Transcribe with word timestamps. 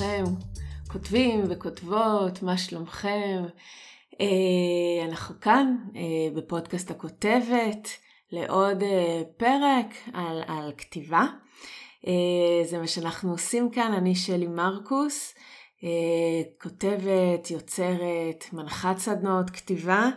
לכם, 0.00 0.24
כותבים 0.88 1.44
וכותבות, 1.48 2.42
מה 2.42 2.58
שלומכם? 2.58 3.42
אה, 4.20 5.04
אנחנו 5.08 5.34
כאן 5.40 5.76
אה, 5.96 6.00
בפודקאסט 6.34 6.90
הכותבת 6.90 7.88
לעוד 8.32 8.82
אה, 8.82 9.22
פרק 9.36 9.86
על, 10.12 10.42
על 10.46 10.72
כתיבה. 10.78 11.24
זה 12.64 12.78
מה 12.78 12.86
שאנחנו 12.86 13.30
עושים 13.30 13.70
כאן, 13.70 13.92
אני 13.92 14.14
שלי 14.14 14.46
מרקוס, 14.46 15.34
כותבת, 16.62 17.50
יוצרת, 17.50 18.44
מנחת 18.52 18.98
סדנות 18.98 19.50
כתיבה. 19.50 20.08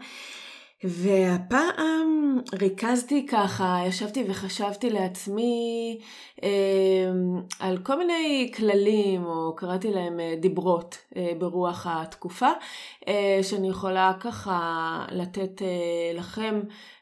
והפעם 0.83 2.39
ריכזתי 2.53 3.25
ככה, 3.27 3.79
ישבתי 3.87 4.23
וחשבתי 4.27 4.89
לעצמי 4.89 5.99
אה, 6.43 6.49
על 7.59 7.77
כל 7.77 7.97
מיני 7.97 8.51
כללים, 8.55 9.25
או 9.25 9.55
קראתי 9.55 9.91
להם 9.91 10.19
אה, 10.19 10.35
דיברות 10.39 10.97
אה, 11.15 11.31
ברוח 11.37 11.87
התקופה, 11.89 12.49
אה, 13.07 13.39
שאני 13.41 13.69
יכולה 13.69 14.13
ככה 14.19 14.59
לתת 15.11 15.61
אה, 15.61 15.67
לכם 16.13 16.61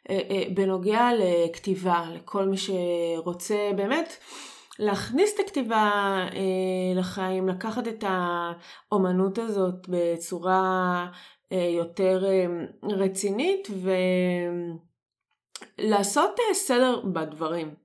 אה, 0.10 0.20
אה, 0.30 0.44
בנוגע 0.54 1.10
לכתיבה, 1.20 2.04
לכל 2.14 2.46
מי 2.46 2.58
שרוצה 2.58 3.72
באמת. 3.76 4.18
להכניס 4.80 5.34
את 5.36 5.40
הכתיבה 5.40 5.92
אה, 6.34 7.00
לחיים, 7.00 7.50
לקחת 7.50 7.88
את 7.88 8.04
האומנות 8.08 9.38
הזאת 9.38 9.88
בצורה 9.90 11.08
יותר 11.58 12.26
אה, 12.26 12.46
רצינית 12.84 13.68
ולעשות 15.80 16.40
אה, 16.40 16.54
סדר 16.54 17.02
בדברים. 17.06 17.76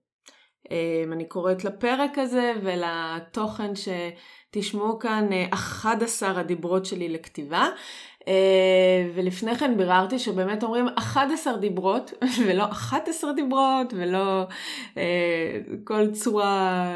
אני 1.13 1.29
קוראת 1.29 1.65
לפרק 1.65 2.19
הזה 2.19 2.53
ולתוכן 2.63 3.73
שתשמעו 3.75 4.99
כאן 4.99 5.29
11 5.51 6.41
הדיברות 6.41 6.87
שלי 6.87 7.09
לכתיבה. 7.09 7.69
ולפני 9.15 9.57
כן 9.57 9.77
ביררתי 9.77 10.19
שבאמת 10.19 10.63
אומרים 10.63 10.89
11 10.89 11.57
דיברות 11.67 12.13
ולא 12.47 12.65
11 12.65 13.33
דיברות 13.33 13.93
ולא 13.97 14.47
כל 15.85 16.11
צורה 16.13 16.95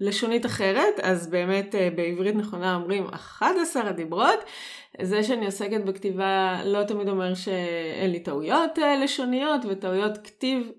לשונית 0.00 0.46
אחרת, 0.46 1.00
אז 1.02 1.30
באמת 1.30 1.74
בעברית 1.96 2.34
נכונה 2.34 2.74
אומרים 2.74 3.06
11 3.06 3.88
הדיברות. 3.88 4.44
זה 5.02 5.22
שאני 5.22 5.46
עוסקת 5.46 5.80
בכתיבה 5.80 6.60
לא 6.64 6.84
תמיד 6.84 7.08
אומר 7.08 7.34
שאין 7.34 8.10
לי 8.10 8.20
טעויות 8.20 8.78
אה, 8.78 8.96
לשוניות 8.96 9.60
וטעויות 9.68 10.18
כתיב, 10.18 10.70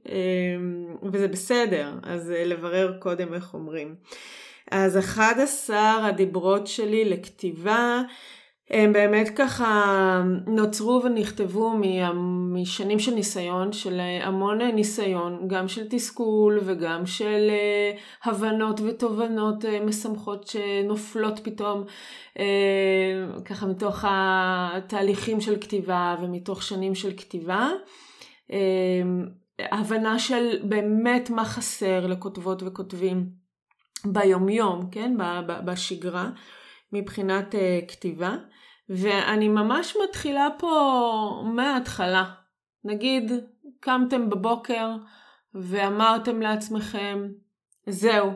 וזה 1.14 1.28
בסדר, 1.28 1.94
אז 2.04 2.32
אה, 2.32 2.46
לברר 2.46 2.98
קודם 3.00 3.34
איך 3.34 3.54
אומרים. 3.54 3.96
אז 4.72 4.98
11 4.98 6.08
הדיברות 6.08 6.68
שלי 6.68 7.06
לכתיבה 7.06 8.02
הם 8.70 8.94
באמת 8.94 9.30
ככה 9.36 10.22
נוצרו 10.48 11.02
ונכתבו 11.04 11.74
משנים 12.54 13.00
של 13.00 13.14
ניסיון, 13.14 13.74
של 13.74 14.00
המון 14.22 14.62
ניסיון, 14.62 15.48
גם 15.48 15.68
של 15.68 15.88
תסכול 15.90 16.60
וגם 16.64 17.06
של 17.06 17.48
אה, 17.50 17.92
הבנות 18.24 18.80
ותובנות 18.80 19.66
אה, 19.66 19.80
משמחות 19.86 20.48
שנופלות 20.48 21.40
פתאום 21.44 21.84
אה, 22.40 22.46
ככה 23.46 23.66
מתוך 23.66 24.06
התהליכים 24.08 25.42
של 25.42 25.62
כתיבה 25.62 26.16
ומתוך 26.22 26.64
שנים 26.64 26.96
של 26.96 27.12
כתיבה. 27.18 27.70
הבנה 29.60 30.20
של 30.20 30.60
באמת 30.64 31.30
מה 31.30 31.46
חסר 31.46 32.08
לכותבות 32.08 32.64
וכותבים 32.64 33.30
ביומיום, 34.06 34.90
כן, 34.92 35.16
בשגרה, 35.66 36.30
מבחינת 36.94 37.56
כתיבה. 37.88 38.36
ואני 38.90 39.48
ממש 39.48 39.98
מתחילה 40.04 40.48
פה 40.58 41.44
מההתחלה. 41.46 42.24
נגיד, 42.84 43.32
קמתם 43.80 44.30
בבוקר 44.30 44.90
ואמרתם 45.54 46.42
לעצמכם, 46.42 47.28
זהו, 47.88 48.32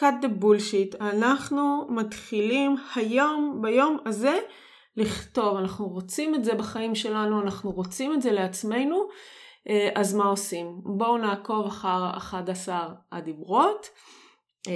cut 0.00 0.22
the 0.22 0.42
bullshit, 0.42 0.96
אנחנו 1.00 1.86
מתחילים 1.90 2.76
היום, 2.94 3.58
ביום 3.62 3.98
הזה, 4.06 4.38
לכתוב. 4.96 5.56
אנחנו 5.56 5.88
רוצים 5.88 6.34
את 6.34 6.44
זה 6.44 6.54
בחיים 6.54 6.94
שלנו, 6.94 7.40
אנחנו 7.42 7.70
רוצים 7.70 8.12
את 8.12 8.22
זה 8.22 8.32
לעצמנו, 8.32 9.08
אה, 9.68 9.88
אז 9.94 10.14
מה 10.14 10.24
עושים? 10.24 10.80
בואו 10.84 11.18
נעקוב 11.18 11.66
אחר 11.66 12.10
11 12.16 12.94
הדיברות 13.12 13.88
אה, 14.68 14.72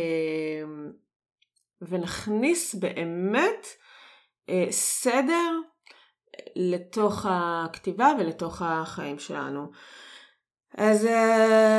ונכניס 1.83 2.75
באמת 2.75 3.67
סדר 4.71 5.51
לתוך 6.57 7.27
הכתיבה 7.29 8.13
ולתוך 8.19 8.63
החיים 8.63 9.19
שלנו. 9.19 9.71
אז 10.77 11.09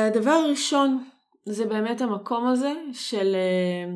הדבר 0.06 0.30
אה, 0.30 0.36
הראשון 0.44 1.08
זה 1.44 1.66
באמת 1.66 2.00
המקום 2.00 2.46
הזה 2.46 2.72
של 2.92 3.34
אה, 3.34 3.92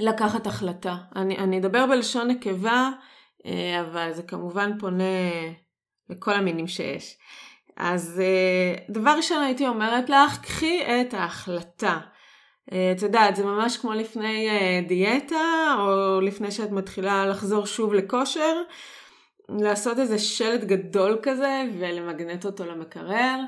לקחת 0.00 0.46
החלטה. 0.46 0.96
אני, 1.16 1.38
אני 1.38 1.58
אדבר 1.58 1.86
בלשון 1.86 2.28
נקבה, 2.28 2.90
אבל 3.80 4.12
זה 4.12 4.22
כמובן 4.22 4.78
פונה 4.78 5.04
לכל 6.08 6.32
המינים 6.32 6.66
שיש. 6.66 7.18
אז 7.76 8.22
דבר 8.90 9.14
ראשון 9.16 9.42
הייתי 9.42 9.68
אומרת 9.68 10.10
לך, 10.10 10.40
קחי 10.42 10.80
את 10.82 11.14
ההחלטה. 11.14 12.00
אה, 12.72 12.92
את 12.96 13.02
יודעת, 13.02 13.36
זה 13.36 13.44
ממש 13.44 13.76
כמו 13.76 13.92
לפני 13.92 14.50
אה, 14.50 14.80
דיאטה, 14.88 15.74
או 15.78 16.20
לפני 16.20 16.50
שאת 16.50 16.70
מתחילה 16.70 17.26
לחזור 17.26 17.66
שוב 17.66 17.94
לכושר, 17.94 18.62
לעשות 19.48 19.98
איזה 19.98 20.18
שלט 20.18 20.64
גדול 20.64 21.18
כזה 21.22 21.62
ולמגנט 21.78 22.46
אותו 22.46 22.64
למקרר. 22.64 23.40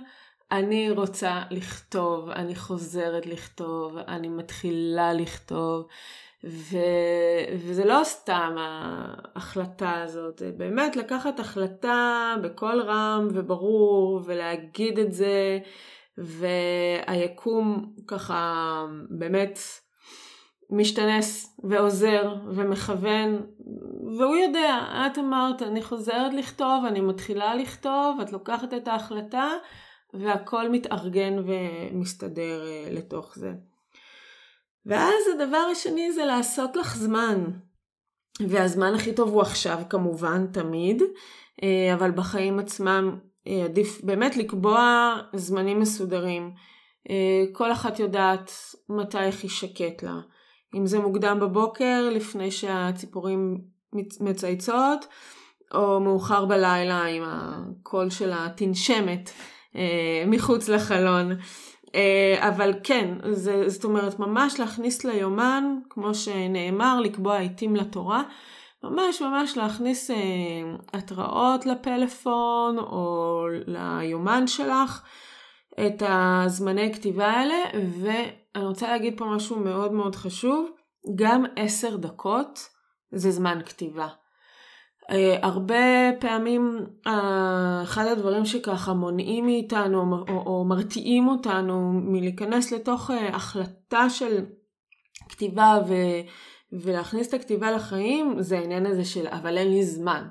אני 0.53 0.91
רוצה 0.91 1.43
לכתוב, 1.51 2.29
אני 2.29 2.55
חוזרת 2.55 3.27
לכתוב, 3.27 3.97
אני 4.09 4.29
מתחילה 4.29 5.13
לכתוב, 5.13 5.87
ו... 6.45 6.77
וזה 7.59 7.85
לא 7.85 8.01
סתם 8.05 8.57
ההחלטה 8.59 10.03
הזאת, 10.03 10.39
זה 10.39 10.51
באמת 10.57 10.97
לקחת 10.97 11.41
החלטה 11.41 12.35
בקול 12.43 12.81
רם 12.81 13.29
וברור 13.35 14.21
ולהגיד 14.25 14.99
את 14.99 15.13
זה. 15.13 15.59
והיקום 16.19 17.93
ככה 18.07 18.85
באמת 19.11 19.59
משתנס 20.71 21.57
ועוזר 21.65 22.35
ומכוון, 22.55 23.47
והוא 24.19 24.37
יודע, 24.37 24.79
את 25.07 25.19
אמרת, 25.19 25.63
אני 25.63 25.83
חוזרת 25.83 26.35
לכתוב, 26.35 26.85
אני 26.85 27.01
מתחילה 27.01 27.55
לכתוב, 27.55 28.21
את 28.23 28.33
לוקחת 28.33 28.75
את 28.75 28.89
ההחלטה, 28.89 29.49
והכל 30.15 30.69
מתארגן 30.69 31.37
ומסתדר 31.47 32.67
אה, 32.67 32.89
לתוך 32.91 33.35
זה. 33.35 33.53
ואז 34.87 35.23
הדבר 35.35 35.67
השני 35.73 36.13
זה 36.13 36.25
לעשות 36.25 36.77
לך 36.77 36.97
זמן. 36.97 37.45
והזמן 38.49 38.95
הכי 38.95 39.15
טוב 39.15 39.29
הוא 39.29 39.43
עכשיו 39.43 39.79
כמובן, 39.91 40.47
תמיד, 40.53 41.03
אה, 41.63 41.95
אבל 41.95 42.11
בחיים 42.11 42.59
עצמם 42.59 43.19
עדיף 43.65 44.01
באמת 44.03 44.37
לקבוע 44.37 45.15
זמנים 45.33 45.81
מסודרים. 45.81 46.51
אה, 47.11 47.45
כל 47.53 47.73
אחת 47.73 47.99
יודעת 47.99 48.53
מתי 48.89 49.19
הכי 49.19 49.49
שקט 49.49 50.03
לה. 50.03 50.21
אם 50.75 50.87
זה 50.87 50.99
מוקדם 50.99 51.39
בבוקר 51.41 52.11
לפני 52.13 52.51
שהציפורים 52.51 53.59
מצייצות, 54.21 55.07
או 55.75 56.01
מאוחר 56.01 56.45
בלילה 56.45 57.05
עם 57.05 57.23
הקול 57.27 58.11
של 58.11 58.31
התנשמת 58.35 59.31
אה, 59.77 60.25
מחוץ 60.27 60.69
לחלון. 60.69 61.33
אבל 62.39 62.75
כן, 62.83 63.15
זה, 63.33 63.69
זאת 63.69 63.85
אומרת 63.85 64.19
ממש 64.19 64.61
להכניס 64.61 65.05
ליומן, 65.05 65.65
כמו 65.91 66.15
שנאמר, 66.15 67.01
לקבוע 67.01 67.39
עיתים 67.39 67.77
לתורה. 67.77 68.23
ממש 68.91 69.23
ממש 69.23 69.57
להכניס 69.57 70.11
אה, 70.11 70.17
התראות 70.93 71.67
לפלאפון 71.67 72.79
או 72.79 73.47
ליומן 73.67 74.47
שלך, 74.47 75.03
את 75.87 76.03
הזמני 76.07 76.95
כתיבה 76.95 77.27
האלה, 77.27 77.57
ואני 78.01 78.67
רוצה 78.67 78.89
להגיד 78.89 79.15
פה 79.19 79.25
משהו 79.25 79.57
מאוד 79.57 79.93
מאוד 79.93 80.17
חשוב, 80.17 80.71
גם 81.15 81.45
עשר 81.57 81.97
דקות 81.97 82.69
זה 83.13 83.31
זמן 83.31 83.59
כתיבה. 83.67 84.09
Uh, 85.11 85.15
הרבה 85.43 86.13
פעמים 86.21 86.87
uh, 87.07 87.11
אחד 87.83 88.07
הדברים 88.07 88.45
שככה 88.45 88.93
מונעים 88.93 89.47
מאיתנו 89.47 90.01
או, 90.01 90.35
או, 90.35 90.43
או 90.47 90.65
מרתיעים 90.65 91.29
אותנו 91.29 91.93
מלהיכנס 91.93 92.73
לתוך 92.73 93.11
uh, 93.11 93.15
החלטה 93.33 94.11
של 94.11 94.45
כתיבה 95.29 95.79
ו... 95.89 95.93
ולהכניס 96.81 97.29
את 97.29 97.35
הכתיבה 97.35 97.71
לחיים 97.71 98.43
זה 98.43 98.59
העניין 98.59 98.87
הזה 98.87 99.05
של 99.05 99.27
אבל 99.27 99.59
אין 99.59 99.71
לי 99.71 99.85
זמן. 99.85 100.29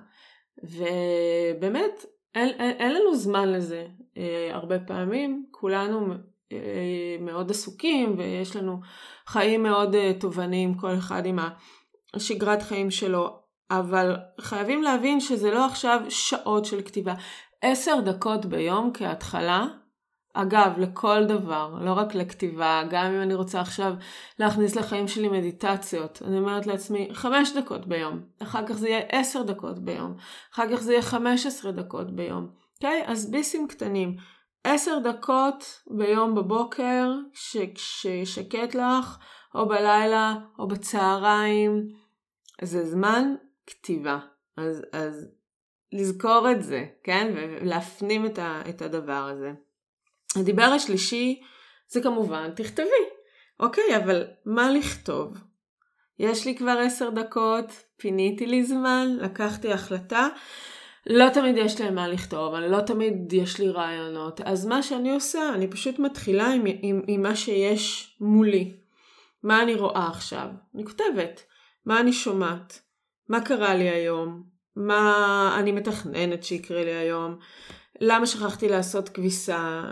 ובאמת 0.64 2.06
אין, 2.36 2.50
אין, 2.50 2.72
אין 2.80 2.94
לנו 2.94 3.16
זמן 3.16 3.52
לזה. 3.52 3.86
אה, 4.18 4.50
הרבה 4.54 4.80
פעמים 4.80 5.46
כולנו 5.52 6.08
מאוד 7.20 7.52
עסוקים 7.52 8.16
ויש 8.18 8.56
לנו 8.56 8.80
חיים 9.28 9.64
מאוד 9.64 9.96
תובעניים, 10.20 10.74
כל 10.74 10.94
אחד 10.98 11.26
עם 11.26 11.40
השגרת 12.14 12.62
חיים 12.62 12.92
שלו, 12.92 13.40
אבל 13.72 14.16
חייבים 14.42 14.84
להבין 14.84 15.20
שזה 15.20 15.52
לא 15.52 15.66
עכשיו 15.66 16.02
שעות 16.10 16.66
של 16.66 16.82
כתיבה. 16.82 17.14
עשר 17.62 18.00
דקות 18.06 18.46
ביום 18.46 18.92
כהתחלה, 18.94 19.66
אגב, 20.34 20.74
לכל 20.78 21.26
דבר, 21.26 21.76
לא 21.82 21.94
רק 21.94 22.16
לכתיבה, 22.16 22.84
גם 22.90 23.06
אם 23.06 23.22
אני 23.22 23.34
רוצה 23.34 23.62
עכשיו 23.62 23.94
להכניס 24.40 24.76
לחיים 24.76 25.08
שלי 25.08 25.30
מדיטציות, 25.30 26.22
אני 26.26 26.38
אומרת 26.38 26.68
לעצמי, 26.68 27.10
חמש 27.14 27.52
דקות 27.58 27.88
ביום, 27.88 28.22
אחר 28.42 28.68
כך 28.68 28.74
זה 28.74 28.90
יהיה 28.90 29.02
עשר 29.10 29.44
דקות 29.44 29.80
ביום, 29.80 30.16
אחר 30.54 30.72
כך 30.72 30.82
זה 30.82 30.92
יהיה 30.92 31.02
חמש 31.02 31.46
עשרה 31.46 31.72
דקות 31.72 32.16
ביום, 32.16 32.48
אוקיי? 32.76 33.02
Okay? 33.02 33.12
אז 33.12 33.32
ביסים 33.32 33.68
קטנים, 33.68 34.16
עשר 34.64 35.00
דקות 35.00 35.82
ביום 35.88 36.36
בבוקר, 36.36 37.12
ששקט 37.34 38.76
לך, 38.76 39.18
או 39.56 39.68
בלילה, 39.68 40.36
או 40.60 40.68
בצהריים, 40.68 41.88
זה 42.62 42.86
זמן 42.86 43.36
כתיבה. 43.68 44.20
אז, 44.58 44.82
אז 44.92 45.28
לזכור 45.92 46.52
את 46.52 46.64
זה, 46.64 46.86
כן? 47.04 47.34
ולהפנים 47.36 48.26
את, 48.26 48.40
ה, 48.40 48.62
את 48.70 48.82
הדבר 48.82 49.30
הזה. 49.32 49.54
הדיבר 50.36 50.64
השלישי 50.64 51.42
זה 51.88 52.02
כמובן 52.02 52.52
תכתבי. 52.56 53.04
אוקיי, 53.60 53.98
אבל 53.98 54.24
מה 54.46 54.72
לכתוב? 54.72 55.38
יש 56.20 56.46
לי 56.46 56.56
כבר 56.58 56.78
עשר 56.86 57.10
דקות, 57.10 57.66
פיניתי 57.98 58.46
לי 58.46 58.64
זמן, 58.64 59.18
לקחתי 59.22 59.74
החלטה. 59.74 60.28
לא 61.08 61.30
תמיד 61.30 61.58
יש 61.58 61.82
לי 61.82 61.90
מה 61.90 62.08
לכתוב, 62.08 62.56
לא 62.56 62.82
תמיד 62.82 63.34
יש 63.34 63.60
לי 63.60 63.70
רעיונות. 63.70 64.42
אז 64.42 64.66
מה 64.66 64.84
שאני 64.84 65.14
עושה, 65.14 65.50
אני 65.54 65.68
פשוט 65.68 66.00
מתחילה 66.00 66.48
עם, 66.48 66.64
עם, 66.66 67.02
עם 67.08 67.22
מה 67.22 67.36
שיש 67.36 68.16
מולי. 68.22 68.74
מה 69.44 69.62
אני 69.62 69.76
רואה 69.76 70.08
עכשיו? 70.08 70.48
אני 70.76 70.86
כותבת. 70.86 71.44
מה 71.86 72.00
אני 72.00 72.14
שומעת? 72.14 72.82
מה 73.30 73.42
קרה 73.42 73.76
לי 73.76 73.90
היום? 73.90 74.44
מה 74.76 75.56
אני 75.60 75.72
מתכננת 75.72 76.44
שיקרה 76.44 76.84
לי 76.84 76.94
היום? 76.94 77.38
למה 78.06 78.26
שכחתי 78.26 78.70
לעשות 78.70 79.10
כביסה? 79.10 79.84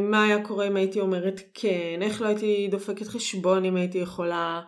מה 0.00 0.24
היה 0.24 0.44
קורה 0.44 0.66
אם 0.66 0.76
הייתי 0.76 1.00
אומרת 1.00 1.40
כן? 1.54 2.02
איך 2.02 2.22
לא 2.22 2.26
הייתי 2.26 2.68
דופקת 2.70 3.06
חשבון 3.06 3.64
אם 3.64 3.76
הייתי 3.76 3.98
יכולה? 3.98 4.60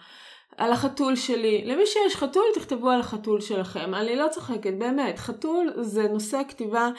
על 0.56 0.72
החתול 0.72 1.16
שלי. 1.16 1.64
למי 1.64 1.86
שיש 1.86 2.16
חתול, 2.16 2.44
תכתבו 2.54 2.90
על 2.90 3.00
החתול 3.00 3.40
שלכם. 3.40 3.94
אני 3.94 4.16
לא 4.16 4.26
צוחקת, 4.30 4.72
באמת. 4.78 5.18
חתול 5.18 5.72
זה 5.76 6.08
נושא 6.08 6.40
כתיבה 6.48 6.90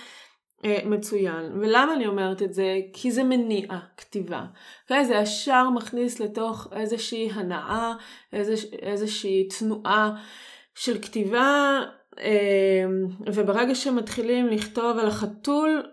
אה, 0.65 0.79
מצוין. 0.85 1.51
ולמה 1.61 1.93
אני 1.93 2.07
אומרת 2.07 2.41
את 2.41 2.53
זה? 2.53 2.79
כי 2.93 3.11
זה 3.11 3.23
מניע 3.23 3.67
כתיבה. 3.97 4.45
Okay, 4.91 5.03
זה 5.03 5.15
ישר 5.15 5.69
מכניס 5.69 6.19
לתוך 6.19 6.67
איזושהי 6.71 7.29
הנאה, 7.33 7.93
איזוש, 8.33 8.65
איזושהי 8.81 9.47
תנועה 9.47 10.11
של 10.75 11.01
כתיבה, 11.01 11.79
אה, 11.79 11.98
וברגע 13.25 13.75
שמתחילים 13.75 14.47
לכתוב 14.47 14.97
על 14.97 15.07
החתול, 15.07 15.83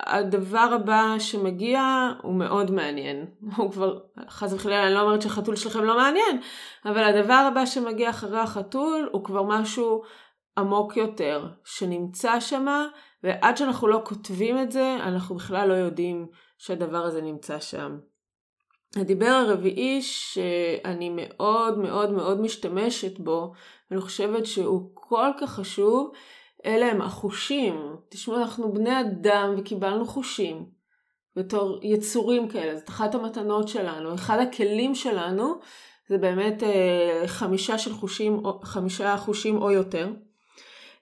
הדבר 0.00 0.68
הבא 0.74 1.14
שמגיע 1.18 2.10
הוא 2.22 2.34
מאוד 2.34 2.70
מעניין. 2.70 3.26
הוא 3.56 3.72
כבר, 3.72 3.98
חס 4.28 4.52
וחלילה, 4.52 4.86
אני 4.86 4.94
לא 4.94 5.00
אומרת 5.00 5.22
שהחתול 5.22 5.56
שלכם 5.56 5.84
לא 5.84 5.96
מעניין, 5.96 6.40
אבל 6.84 7.04
הדבר 7.04 7.48
הבא 7.52 7.66
שמגיע 7.66 8.10
אחרי 8.10 8.40
החתול 8.40 9.08
הוא 9.12 9.24
כבר 9.24 9.42
משהו 9.42 10.02
עמוק 10.58 10.96
יותר, 10.96 11.48
שנמצא 11.64 12.40
שמה, 12.40 12.86
ועד 13.22 13.56
שאנחנו 13.56 13.88
לא 13.88 14.02
כותבים 14.04 14.58
את 14.58 14.72
זה, 14.72 14.96
אנחנו 15.00 15.34
בכלל 15.34 15.68
לא 15.68 15.74
יודעים 15.74 16.26
שהדבר 16.58 17.04
הזה 17.04 17.22
נמצא 17.22 17.60
שם. 17.60 17.98
הדיבר 18.96 19.26
הרביעי 19.26 20.02
שאני 20.02 21.10
מאוד 21.16 21.78
מאוד 21.78 22.12
מאוד 22.12 22.40
משתמשת 22.40 23.18
בו, 23.18 23.52
ואני 23.90 24.00
חושבת 24.00 24.46
שהוא 24.46 24.90
כל 24.94 25.28
כך 25.40 25.50
חשוב, 25.50 26.12
אלה 26.66 26.86
הם 26.86 27.02
החושים. 27.02 27.96
תשמעו, 28.08 28.38
אנחנו 28.38 28.72
בני 28.72 29.00
אדם 29.00 29.54
וקיבלנו 29.58 30.04
חושים 30.04 30.66
בתור 31.36 31.78
יצורים 31.82 32.48
כאלה, 32.48 32.76
זאת 32.76 32.88
אחת 32.88 33.14
המתנות 33.14 33.68
שלנו. 33.68 34.14
אחד 34.14 34.38
הכלים 34.38 34.94
שלנו 34.94 35.54
זה 36.08 36.18
באמת 36.18 36.62
אה, 36.62 37.22
חמישה 37.26 37.78
של 37.78 37.92
חושים, 37.92 38.42
חמישה 38.62 39.16
חושים 39.16 39.62
או 39.62 39.70
יותר. 39.70 40.08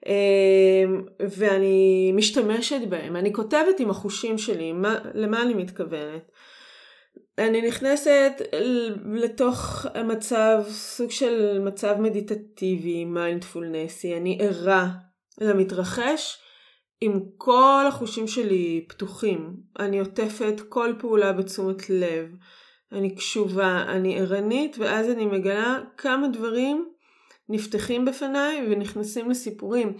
אמ, 0.05 1.01
ואני 1.19 2.11
משתמשת 2.15 2.87
בהם, 2.89 3.15
אני 3.15 3.33
כותבת 3.33 3.79
עם 3.79 3.89
החושים 3.89 4.37
שלי, 4.37 4.73
מה, 4.73 4.95
למה 5.13 5.41
אני 5.41 5.53
מתכוונת? 5.53 6.31
אני 7.37 7.61
נכנסת 7.61 8.41
לתוך 9.13 9.85
מצב, 10.05 10.63
סוג 10.67 11.11
של 11.11 11.59
מצב 11.59 11.95
מדיטטיבי, 11.99 13.05
מיינדפולנסי, 13.05 14.17
אני 14.17 14.37
ערה 14.41 14.87
למתרחש 15.41 16.37
עם 17.01 17.19
כל 17.37 17.83
החושים 17.87 18.27
שלי 18.27 18.85
פתוחים. 18.89 19.53
אני 19.79 19.99
עוטפת 19.99 20.61
כל 20.69 20.93
פעולה 20.99 21.33
בתשומת 21.33 21.89
לב, 21.89 22.35
אני 22.91 23.15
קשובה, 23.15 23.85
אני 23.87 24.19
ערנית, 24.19 24.75
ואז 24.79 25.09
אני 25.09 25.25
מגלה 25.25 25.79
כמה 25.97 26.27
דברים 26.27 26.89
נפתחים 27.49 28.05
בפניי 28.05 28.67
ונכנסים 28.69 29.29
לסיפורים. 29.29 29.93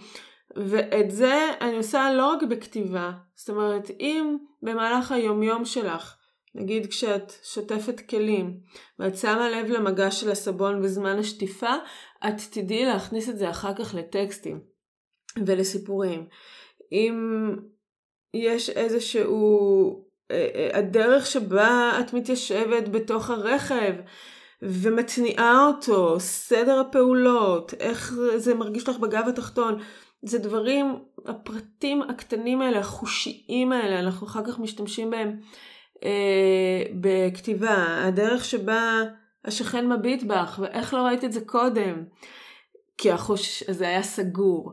ואת 0.56 1.10
זה 1.10 1.50
אני 1.60 1.76
עושה 1.76 2.12
לא 2.12 2.26
רק 2.26 2.42
בכתיבה, 2.42 3.12
זאת 3.36 3.50
אומרת 3.50 3.90
אם 4.00 4.36
במהלך 4.62 5.12
היומיום 5.12 5.64
שלך, 5.64 6.16
נגיד 6.54 6.86
כשאת 6.86 7.32
שוטפת 7.42 8.00
כלים 8.00 8.60
ואת 8.98 9.16
שמה 9.16 9.50
לב 9.50 9.70
למגע 9.70 10.10
של 10.10 10.30
הסבון 10.30 10.82
בזמן 10.82 11.18
השטיפה, 11.18 11.74
את 12.28 12.34
תדעי 12.50 12.84
להכניס 12.84 13.28
את 13.28 13.38
זה 13.38 13.50
אחר 13.50 13.74
כך 13.74 13.94
לטקסטים 13.94 14.60
ולסיפורים. 15.46 16.26
אם 16.92 17.48
יש 18.34 18.70
איזשהו, 18.70 20.04
אה, 20.30 20.48
אה, 20.54 20.78
הדרך 20.78 21.26
שבה 21.26 21.92
את 22.00 22.12
מתיישבת 22.12 22.88
בתוך 22.88 23.30
הרכב, 23.30 23.94
ומתניעה 24.62 25.66
אותו, 25.66 26.20
סדר 26.20 26.80
הפעולות, 26.80 27.74
איך 27.80 28.14
זה 28.36 28.54
מרגיש 28.54 28.88
לך 28.88 28.98
בגב 28.98 29.28
התחתון. 29.28 29.78
זה 30.22 30.38
דברים, 30.38 30.98
הפרטים 31.26 32.02
הקטנים 32.02 32.62
האלה, 32.62 32.78
החושיים 32.78 33.72
האלה, 33.72 34.00
אנחנו 34.00 34.26
אחר 34.26 34.44
כך 34.44 34.58
משתמשים 34.58 35.10
בהם 35.10 35.40
אה, 36.04 36.82
בכתיבה. 37.00 38.04
הדרך 38.06 38.44
שבה 38.44 39.02
השכן 39.44 39.92
מביט 39.92 40.22
בך, 40.22 40.58
ואיך 40.62 40.94
לא 40.94 40.98
ראית 40.98 41.24
את 41.24 41.32
זה 41.32 41.40
קודם, 41.40 42.04
כי 42.98 43.12
החוש 43.12 43.62
הזה 43.68 43.88
היה 43.88 44.02
סגור. 44.02 44.72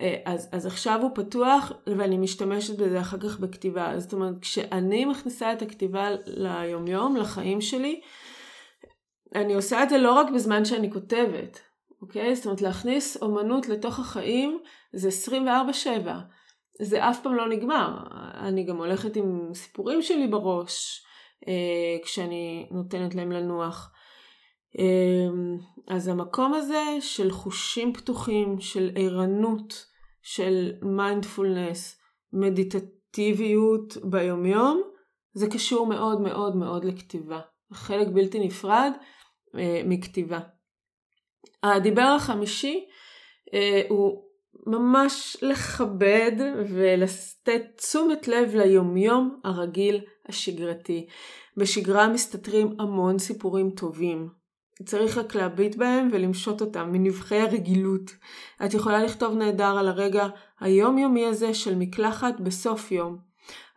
אה, 0.00 0.16
אז, 0.24 0.48
אז 0.52 0.66
עכשיו 0.66 1.02
הוא 1.02 1.10
פתוח 1.14 1.72
ואני 1.86 2.18
משתמשת 2.18 2.78
בזה 2.78 3.00
אחר 3.00 3.18
כך 3.18 3.40
בכתיבה. 3.40 3.92
זאת 3.98 4.12
אומרת, 4.12 4.34
כשאני 4.40 5.04
מכניסה 5.04 5.52
את 5.52 5.62
הכתיבה 5.62 6.08
ליומיום, 6.26 7.16
לחיים 7.16 7.60
שלי, 7.60 8.00
אני 9.34 9.54
עושה 9.54 9.82
את 9.82 9.88
זה 9.88 9.98
לא 9.98 10.12
רק 10.12 10.30
בזמן 10.34 10.64
שאני 10.64 10.92
כותבת, 10.92 11.60
אוקיי? 12.02 12.36
זאת 12.36 12.44
אומרת, 12.46 12.60
להכניס 12.60 13.22
אומנות 13.22 13.68
לתוך 13.68 13.98
החיים 13.98 14.58
זה 14.92 15.08
24-7. 16.06 16.08
זה 16.78 17.08
אף 17.10 17.22
פעם 17.22 17.34
לא 17.34 17.48
נגמר. 17.48 17.98
אני 18.34 18.64
גם 18.64 18.76
הולכת 18.76 19.16
עם 19.16 19.54
סיפורים 19.54 20.02
שלי 20.02 20.26
בראש 20.26 21.04
אה, 21.48 22.04
כשאני 22.04 22.68
נותנת 22.70 23.14
להם 23.14 23.32
לנוח. 23.32 23.92
אה, 24.78 25.28
אז 25.88 26.08
המקום 26.08 26.54
הזה 26.54 26.84
של 27.00 27.30
חושים 27.30 27.92
פתוחים, 27.92 28.60
של 28.60 28.90
ערנות, 28.94 29.86
של 30.22 30.72
מיינדפולנס, 30.82 32.00
מדיטטיביות 32.32 33.96
ביומיום, 34.04 34.82
זה 35.32 35.46
קשור 35.50 35.86
מאוד 35.86 36.20
מאוד 36.20 36.56
מאוד 36.56 36.84
לכתיבה. 36.84 37.40
חלק 37.72 38.08
בלתי 38.08 38.38
נפרד 38.38 38.92
אה, 39.58 39.82
מכתיבה. 39.84 40.40
הדיבר 41.62 42.14
החמישי 42.16 42.86
הוא 43.88 44.27
ממש 44.66 45.36
לכבד 45.42 46.32
ולתת 46.68 47.62
תשומת 47.76 48.28
לב 48.28 48.54
ליומיום 48.54 49.40
הרגיל 49.44 50.00
השגרתי. 50.28 51.06
בשגרה 51.56 52.08
מסתתרים 52.08 52.76
המון 52.78 53.18
סיפורים 53.18 53.70
טובים. 53.70 54.28
צריך 54.84 55.18
רק 55.18 55.34
להביט 55.34 55.76
בהם 55.76 56.08
ולמשות 56.12 56.60
אותם 56.60 56.92
מנבחי 56.92 57.36
הרגילות. 57.36 58.10
את 58.66 58.74
יכולה 58.74 59.02
לכתוב 59.04 59.36
נהדר 59.36 59.78
על 59.78 59.88
הרגע 59.88 60.26
היומיומי 60.60 61.26
הזה 61.26 61.54
של 61.54 61.74
מקלחת 61.74 62.40
בסוף 62.40 62.92
יום, 62.92 63.18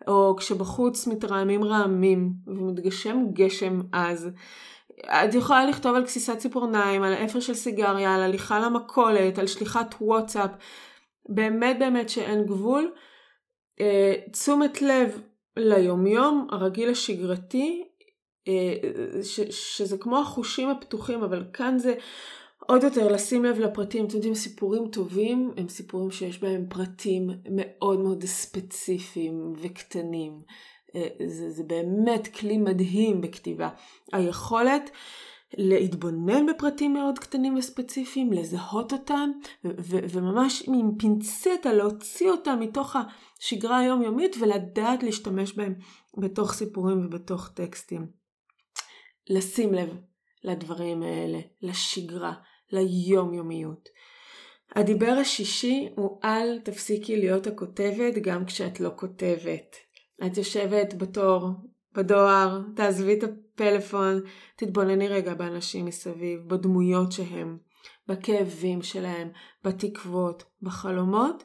או 0.07 0.35
כשבחוץ 0.37 1.07
מתרעמים 1.07 1.63
רעמים 1.63 2.33
ומתגשם 2.47 3.17
גשם 3.33 3.81
עז. 3.91 4.29
את 5.05 5.33
יכולה 5.33 5.65
לכתוב 5.65 5.95
על 5.95 6.03
גסיסת 6.03 6.37
ציפורניים, 6.37 7.03
על 7.03 7.13
אפר 7.13 7.39
של 7.39 7.53
סיגריה, 7.53 8.15
על 8.15 8.21
הליכה 8.21 8.59
למכולת, 8.59 9.39
על 9.39 9.47
שליחת 9.47 9.95
וואטסאפ. 10.01 10.51
באמת 11.29 11.79
באמת 11.79 12.09
שאין 12.09 12.45
גבול. 12.45 12.91
אה, 13.79 14.13
תשומת 14.31 14.81
לב 14.81 15.21
ליומיום 15.57 16.47
הרגיל 16.51 16.89
השגרתי, 16.89 17.83
אה, 18.47 18.73
ש, 19.23 19.39
שזה 19.49 19.97
כמו 19.97 20.19
החושים 20.19 20.69
הפתוחים, 20.69 21.23
אבל 21.23 21.43
כאן 21.53 21.77
זה 21.77 21.93
עוד 22.67 22.83
יותר 22.83 23.11
לשים 23.11 23.45
לב 23.45 23.59
לפרטים. 23.59 24.05
אתם 24.05 24.15
יודעים, 24.15 24.35
סיפורים 24.35 24.87
טובים 24.87 25.51
הם 25.57 25.69
סיפורים 25.69 26.11
שיש 26.11 26.41
בהם 26.41 26.65
פרטים 26.69 27.29
מאוד 27.51 27.99
מאוד 27.99 28.23
ספציפיים 28.23 29.53
וקטנים. 29.61 30.41
אה, 30.95 31.07
זה, 31.27 31.49
זה 31.49 31.63
באמת 31.63 32.27
כלי 32.27 32.57
מדהים 32.57 33.21
בכתיבה. 33.21 33.69
היכולת 34.13 34.89
להתבונן 35.57 36.45
בפרטים 36.45 36.93
מאוד 36.93 37.19
קטנים 37.19 37.55
וספציפיים, 37.55 38.33
לזהות 38.33 38.93
אותם, 38.93 39.31
ו- 39.65 39.99
וממש 40.09 40.63
עם 40.67 40.91
פינצטה 40.99 41.73
להוציא 41.73 42.29
אותם 42.29 42.59
מתוך 42.59 42.95
השגרה 42.95 43.77
היומיומית 43.77 44.35
ולדעת 44.39 45.03
להשתמש 45.03 45.53
בהם 45.53 45.75
בתוך 46.17 46.53
סיפורים 46.53 47.05
ובתוך 47.05 47.47
טקסטים. 47.47 48.07
לשים 49.29 49.73
לב 49.73 49.89
לדברים 50.43 51.03
האלה, 51.03 51.39
לשגרה, 51.61 52.33
ליומיומיות. 52.71 53.89
הדיבר 54.75 55.11
השישי 55.21 55.89
הוא 55.95 56.19
אל 56.23 56.59
תפסיקי 56.59 57.17
להיות 57.17 57.47
הכותבת 57.47 58.13
גם 58.21 58.45
כשאת 58.45 58.79
לא 58.79 58.89
כותבת. 58.95 59.75
את 60.25 60.37
יושבת 60.37 60.93
בתור, 60.93 61.49
בדואר, 61.95 62.61
תעזבי 62.75 63.13
את 63.13 63.23
הפלאפון, 63.23 64.21
תתבונני 64.55 65.07
רגע 65.07 65.33
באנשים 65.33 65.85
מסביב, 65.85 66.39
בדמויות 66.47 67.11
שהם, 67.11 67.57
בכאבים 68.07 68.81
שלהם, 68.81 69.29
בתקוות, 69.63 70.43
בחלומות, 70.61 71.43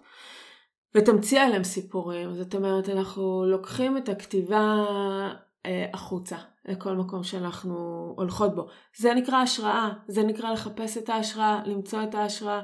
ותמציא 0.94 1.40
עליהם 1.40 1.64
סיפורים. 1.64 2.34
זאת 2.34 2.54
אומרת, 2.54 2.88
אנחנו 2.88 3.44
לוקחים 3.46 3.96
את 3.96 4.08
הכתיבה 4.08 4.84
אה, 5.66 5.86
החוצה, 5.94 6.36
לכל 6.68 6.96
מקום 6.96 7.22
שאנחנו 7.22 7.74
הולכות 8.16 8.54
בו. 8.54 8.66
זה 8.96 9.14
נקרא 9.14 9.36
השראה, 9.36 9.88
זה 10.08 10.22
נקרא 10.22 10.52
לחפש 10.52 10.98
את 10.98 11.08
ההשראה, 11.08 11.62
למצוא 11.66 12.02
את 12.02 12.14
ההשראה, 12.14 12.60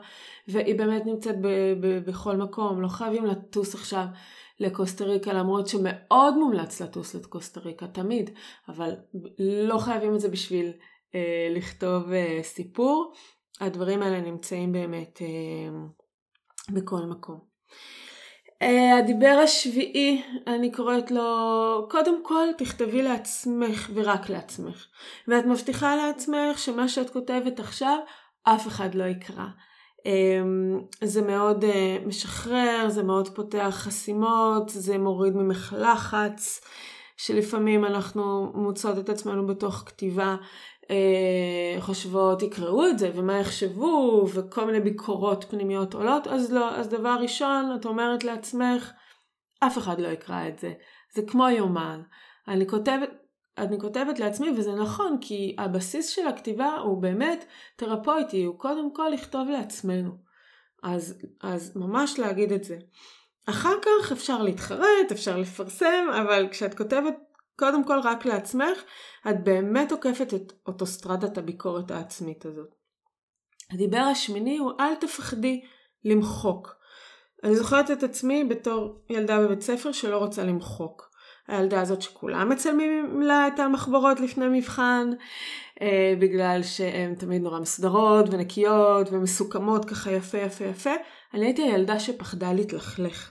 והיא 0.49 0.79
באמת 0.79 1.07
נמצאת 1.07 1.41
ב- 1.41 1.75
ב- 1.81 1.99
בכל 2.07 2.37
מקום. 2.37 2.83
לא 2.83 2.89
חייבים 2.89 3.27
לטוס 3.27 3.75
עכשיו 3.75 4.05
לקוסטה 4.63 5.05
ריקה, 5.05 5.33
למרות 5.33 5.69
שמאוד 5.69 6.35
מומלץ 6.37 6.83
לטוס 6.83 7.15
לקוסטה 7.15 7.61
ריקה 7.61 7.87
תמיד, 7.87 8.31
אבל 8.69 8.95
לא 9.39 9.79
חייבים 9.79 10.15
את 10.15 10.21
זה 10.21 10.29
בשביל 10.29 10.73
אה, 11.15 11.49
לכתוב 11.51 12.13
אה, 12.13 12.39
סיפור. 12.43 13.13
הדברים 13.61 14.03
האלה 14.03 14.21
נמצאים 14.21 14.73
באמת 14.73 15.23
אה, 15.23 15.71
בכל 16.71 17.01
מקום. 17.01 17.53
Uh, 18.63 18.99
הדיבר 18.99 19.41
השביעי, 19.45 20.23
אני 20.47 20.73
קוראת 20.73 21.11
לו, 21.11 21.89
קודם 21.91 22.25
כל 22.25 22.47
תכתבי 22.59 23.03
לעצמך 23.03 23.91
ורק 23.95 24.29
לעצמך. 24.29 24.87
ואת 25.29 25.45
מבטיחה 25.47 25.97
לעצמך 25.97 26.59
שמה 26.59 26.89
שאת 26.89 27.11
כותבת 27.11 27.61
עכשיו, 27.61 27.99
אף 28.45 28.67
אחד 28.67 28.95
לא 28.95 29.05
יקרא. 29.05 29.47
אמ, 30.07 30.81
זה 31.05 31.23
מאוד 31.23 31.65
אה, 31.65 31.97
משחרר, 32.07 32.87
זה 32.89 33.03
מאוד 33.03 33.29
פותח 33.29 33.75
חסימות, 33.79 34.69
זה 34.69 34.99
מוריד 34.99 35.37
ממך 35.37 35.75
לחץ, 35.79 36.61
שלפעמים 37.17 37.85
אנחנו 37.85 38.53
מוצאות 38.55 38.99
את 38.99 39.09
עצמנו 39.09 39.47
בתוך 39.47 39.83
כתיבה, 39.87 40.37
אה, 40.91 41.81
חושבות 41.81 42.43
יקראו 42.43 42.87
את 42.87 42.99
זה 42.99 43.11
ומה 43.15 43.39
יחשבו 43.39 44.27
וכל 44.35 44.65
מיני 44.65 44.81
ביקורות 44.81 45.45
פנימיות 45.49 45.95
עולות, 45.95 46.27
אז 46.27 46.53
לא, 46.53 46.71
אז 46.75 46.89
דבר 46.89 47.17
ראשון 47.21 47.77
את 47.81 47.87
אומרת 47.87 48.25
לעצמך, 48.25 48.91
אף 49.61 49.79
אחד 49.79 50.01
לא 50.01 50.09
יקרא 50.09 50.49
את 50.49 50.59
זה, 50.59 50.73
זה 51.15 51.23
כמו 51.27 51.49
יומן. 51.49 52.03
אני 52.49 52.67
כותבת, 52.67 53.11
אני 53.59 53.81
כותבת 53.81 54.19
לעצמי, 54.19 54.51
וזה 54.51 54.73
נכון, 54.73 55.19
כי 55.21 55.57
הבסיס 55.59 56.09
של 56.09 56.27
הכתיבה 56.27 56.77
הוא 56.77 57.03
באמת 57.03 57.45
תרפויטי, 57.77 58.45
הוא 58.45 58.59
קודם 58.59 58.95
כל 58.95 59.09
לכתוב 59.13 59.49
לעצמנו. 59.49 60.11
אז, 60.83 61.19
אז 61.41 61.77
ממש 61.77 62.19
להגיד 62.19 62.53
את 62.53 62.65
זה. 62.65 62.79
אחר 63.47 63.75
כך 63.83 64.13
אפשר 64.13 64.43
להתחרט, 64.43 65.13
אפשר 65.13 65.37
לפרסם, 65.37 66.07
אבל 66.23 66.49
כשאת 66.51 66.75
כותבת 66.75 67.15
קודם 67.57 67.85
כל 67.85 68.01
רק 68.05 68.25
לעצמך, 68.25 68.83
את 69.31 69.45
באמת 69.45 69.93
עוקפת 69.93 70.35
את 70.35 70.53
אוטוסטרדת 70.67 71.39
הביקורת 71.39 71.91
העצמית 71.91 72.47
הזאת. 72.47 72.75
הדיבר 73.71 73.99
השמיני 73.99 74.59
הוא 74.59 74.73
אל 74.81 74.95
תפחדי 74.95 75.61
למחוק. 76.05 76.77
אני 77.45 77.57
זוכרת 77.57 77.91
את 77.91 78.03
עצמי 78.03 78.45
בתור 78.45 78.99
ילדה 79.11 79.41
בבית 79.41 79.61
ספר 79.61 79.93
שלא 79.93 80.19
רוצה 80.19 80.45
למחוק. 80.45 81.12
הילדה 81.49 81.81
הזאת 81.81 82.03
שכולם 82.03 82.49
מצלמים 82.49 83.23
לה 83.23 83.49
את 83.49 83.61
המחברות 83.61 84.21
לפני 84.21 84.47
מבחן, 84.59 85.11
אה, 85.83 86.15
בגלל 86.19 86.63
שהן 86.63 87.15
תמיד 87.15 87.43
נורא 87.43 87.61
מסודרות 87.61 88.27
ונקיות 88.31 89.09
ומסוכמות 89.13 89.85
ככה 89.85 90.11
יפה 90.11 90.39
יפה 90.39 90.65
יפה. 90.65 90.93
אני 91.35 91.45
הייתי 91.47 91.63
הילדה 91.63 92.01
שפחדה 92.01 92.53
להתלכלך. 92.53 93.31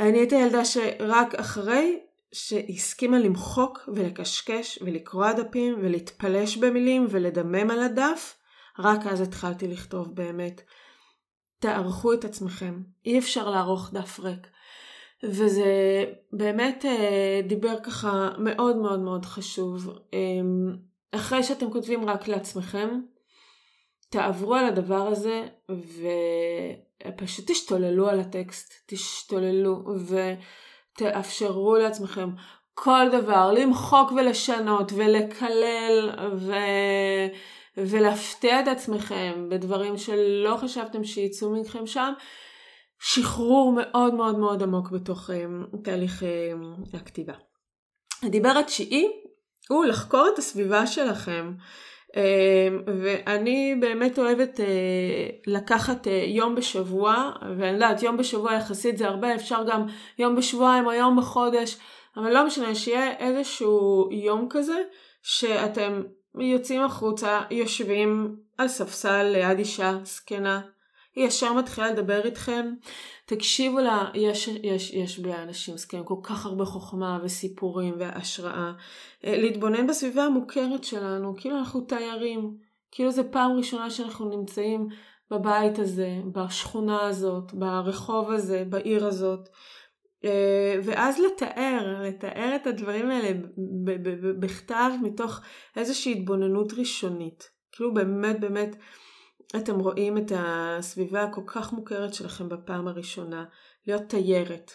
אני 0.00 0.18
הייתי 0.18 0.36
הילדה 0.36 0.64
שרק 0.64 1.34
אחרי 1.34 2.00
שהסכימה 2.32 3.18
למחוק 3.18 3.88
ולקשקש 3.94 4.78
ולקרוע 4.82 5.32
דפים 5.32 5.74
ולהתפלש 5.82 6.56
במילים 6.56 7.06
ולדמם 7.10 7.70
על 7.70 7.80
הדף, 7.82 8.36
רק 8.78 9.06
אז 9.06 9.20
התחלתי 9.20 9.68
לכתוב 9.68 10.14
באמת. 10.14 10.60
תערכו 11.58 12.12
את 12.12 12.24
עצמכם, 12.24 12.82
אי 13.06 13.18
אפשר 13.18 13.50
לערוך 13.50 13.90
דף 13.92 14.20
ריק. 14.20 14.46
וזה 15.22 16.04
באמת 16.32 16.84
אה, 16.84 17.40
דיבר 17.46 17.80
ככה 17.82 18.28
מאוד 18.38 18.76
מאוד 18.76 19.00
מאוד 19.00 19.24
חשוב. 19.24 19.98
אמ, 20.12 20.76
אחרי 21.12 21.42
שאתם 21.42 21.70
כותבים 21.70 22.08
רק 22.08 22.28
לעצמכם, 22.28 23.00
תעברו 24.08 24.54
על 24.54 24.64
הדבר 24.64 25.06
הזה 25.06 25.46
ופשוט 25.68 27.50
תשתוללו 27.50 28.08
על 28.08 28.20
הטקסט, 28.20 28.74
תשתוללו 28.86 29.84
ותאפשרו 30.96 31.76
לעצמכם 31.76 32.30
כל 32.74 33.06
דבר, 33.12 33.52
למחוק 33.52 34.12
ולשנות 34.12 34.92
ולקלל 34.96 36.10
ו... 36.36 36.52
ולהפתיע 37.76 38.60
את 38.60 38.68
עצמכם 38.68 39.46
בדברים 39.50 39.98
שלא 39.98 40.56
חשבתם 40.56 41.04
שיצאו 41.04 41.50
מכם 41.50 41.86
שם. 41.86 42.12
שחרור 43.06 43.72
מאוד 43.72 44.14
מאוד 44.14 44.38
מאוד 44.38 44.62
עמוק 44.62 44.90
בתוך 44.90 45.30
um, 45.30 45.76
תהליך 45.84 46.22
um, 46.22 46.96
הכתיבה. 46.96 47.32
הדיבר 48.22 48.48
התשיעי 48.48 49.08
הוא 49.68 49.84
לחקור 49.84 50.28
את 50.34 50.38
הסביבה 50.38 50.86
שלכם. 50.86 51.52
Um, 52.10 52.16
ואני 52.86 53.74
באמת 53.80 54.18
אוהבת 54.18 54.60
לקחת 55.46 56.06
יום 56.26 56.54
בשבוע, 56.54 57.32
ואני 57.58 57.70
יודעת, 57.70 58.02
יום 58.02 58.16
בשבוע 58.16 58.54
יחסית 58.54 58.98
זה 58.98 59.06
הרבה, 59.08 59.34
אפשר 59.34 59.64
גם 59.68 59.86
יום 60.18 60.36
בשבועיים 60.36 60.86
או 60.86 60.92
יום 60.92 61.16
בחודש, 61.16 61.76
אבל 62.16 62.32
לא 62.32 62.46
משנה, 62.46 62.74
שיהיה 62.74 63.16
איזשהו 63.18 64.08
יום 64.12 64.46
כזה, 64.50 64.82
שאתם 65.22 66.02
יוצאים 66.38 66.82
החוצה, 66.82 67.42
יושבים 67.50 68.36
על 68.58 68.68
ספסל 68.68 69.22
ליד 69.22 69.58
אישה 69.58 69.98
זקנה, 70.04 70.60
היא 71.14 71.26
ישר 71.26 71.52
מתחילה 71.52 71.90
לדבר 71.90 72.24
איתכם. 72.24 72.74
תקשיבו 73.26 73.78
לה, 73.78 74.10
יש, 74.14 74.48
יש, 74.48 74.90
יש 74.90 75.18
באנשים 75.18 75.76
זקנים 75.76 76.04
כל 76.04 76.20
כך 76.22 76.46
הרבה 76.46 76.64
חוכמה 76.64 77.18
וסיפורים 77.22 77.94
והשראה. 77.98 78.72
אה, 79.24 79.36
להתבונן 79.38 79.86
בסביבה 79.86 80.22
המוכרת 80.22 80.84
שלנו, 80.84 81.36
כאילו 81.36 81.58
אנחנו 81.58 81.80
תיירים. 81.80 82.56
כאילו 82.90 83.10
זו 83.10 83.22
פעם 83.30 83.52
ראשונה 83.52 83.90
שאנחנו 83.90 84.28
נמצאים 84.28 84.88
בבית 85.30 85.78
הזה, 85.78 86.18
בשכונה 86.32 87.06
הזאת, 87.06 87.52
ברחוב 87.54 88.30
הזה, 88.30 88.64
בעיר 88.68 89.06
הזאת. 89.06 89.48
אה, 90.24 90.76
ואז 90.84 91.20
לתאר, 91.20 92.02
לתאר 92.02 92.56
את 92.56 92.66
הדברים 92.66 93.10
האלה 93.10 93.28
בכתב 94.40 94.90
מתוך 95.02 95.40
איזושהי 95.76 96.12
התבוננות 96.12 96.72
ראשונית. 96.72 97.50
כאילו 97.72 97.94
באמת 97.94 98.40
באמת 98.40 98.76
אתם 99.56 99.80
רואים 99.80 100.18
את 100.18 100.32
הסביבה 100.36 101.22
הכל 101.22 101.40
כך 101.46 101.72
מוכרת 101.72 102.14
שלכם 102.14 102.48
בפעם 102.48 102.88
הראשונה, 102.88 103.44
להיות 103.86 104.02
תיירת 104.08 104.72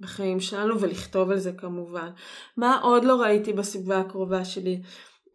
בחיים 0.00 0.40
שלנו 0.40 0.80
ולכתוב 0.80 1.30
על 1.30 1.38
זה 1.38 1.52
כמובן. 1.52 2.10
מה 2.56 2.80
עוד 2.82 3.04
לא 3.04 3.20
ראיתי 3.20 3.52
בסביבה 3.52 4.00
הקרובה 4.00 4.44
שלי? 4.44 4.82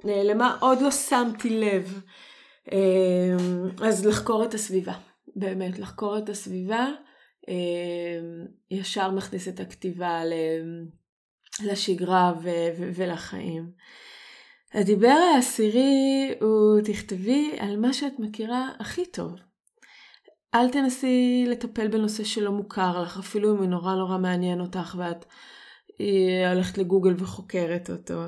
אה, 0.07 0.23
למה 0.23 0.57
עוד 0.59 0.81
לא 0.81 0.91
שמתי 0.91 1.49
לב? 1.49 2.01
אה, 2.71 3.35
אז 3.87 4.05
לחקור 4.05 4.43
את 4.43 4.53
הסביבה, 4.53 4.93
באמת, 5.35 5.79
לחקור 5.79 6.17
את 6.17 6.29
הסביבה, 6.29 6.87
אה, 7.49 8.19
ישר 8.71 9.11
מכניס 9.11 9.47
את 9.47 9.59
הכתיבה 9.59 10.21
לשגרה 11.63 12.33
ולחיים. 12.95 13.71
הדיבר 14.73 15.17
העשירי 15.35 16.33
הוא 16.41 16.81
תכתבי 16.85 17.51
על 17.59 17.77
מה 17.77 17.93
שאת 17.93 18.19
מכירה 18.19 18.69
הכי 18.79 19.05
טוב. 19.05 19.35
אל 20.55 20.69
תנסי 20.69 21.45
לטפל 21.47 21.87
בנושא 21.87 22.23
שלא 22.23 22.51
מוכר 22.51 23.01
לך, 23.01 23.19
אפילו 23.19 23.53
אם 23.53 23.57
הוא 23.57 23.65
נורא 23.65 23.95
נורא 23.95 24.17
מעניין 24.17 24.61
אותך 24.61 24.95
ואת 24.97 25.25
היא 25.99 26.47
הולכת 26.47 26.77
לגוגל 26.77 27.13
וחוקרת 27.17 27.89
אותו. 27.89 28.21